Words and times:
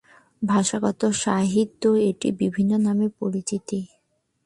ভাষাগত 0.41 1.01
সাহিত্যে 1.23 1.89
এটি 2.09 2.27
বিভিন্ন 2.39 2.71
নামে 2.85 3.07
পরিচিত। 3.19 3.69